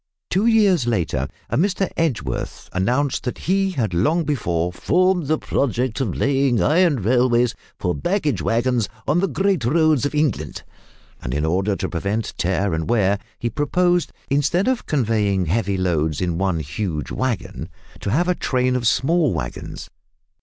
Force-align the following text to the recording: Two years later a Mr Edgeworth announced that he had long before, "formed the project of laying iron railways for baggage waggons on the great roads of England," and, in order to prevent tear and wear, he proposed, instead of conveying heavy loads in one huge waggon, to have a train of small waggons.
Two 0.31 0.47
years 0.47 0.87
later 0.87 1.27
a 1.47 1.55
Mr 1.55 1.87
Edgeworth 1.95 2.69
announced 2.73 3.23
that 3.23 3.37
he 3.37 3.69
had 3.69 3.93
long 3.93 4.23
before, 4.23 4.73
"formed 4.73 5.27
the 5.27 5.37
project 5.37 6.01
of 6.01 6.15
laying 6.17 6.59
iron 6.59 7.03
railways 7.03 7.53
for 7.77 7.93
baggage 7.93 8.41
waggons 8.41 8.89
on 9.07 9.19
the 9.19 9.27
great 9.27 9.63
roads 9.63 10.03
of 10.03 10.15
England," 10.15 10.63
and, 11.21 11.35
in 11.35 11.45
order 11.45 11.75
to 11.75 11.87
prevent 11.87 12.33
tear 12.39 12.73
and 12.73 12.89
wear, 12.89 13.19
he 13.37 13.47
proposed, 13.47 14.11
instead 14.27 14.67
of 14.67 14.87
conveying 14.87 15.45
heavy 15.45 15.77
loads 15.77 16.19
in 16.19 16.39
one 16.39 16.61
huge 16.61 17.11
waggon, 17.11 17.69
to 17.99 18.09
have 18.09 18.27
a 18.27 18.33
train 18.33 18.75
of 18.75 18.87
small 18.87 19.31
waggons. 19.31 19.91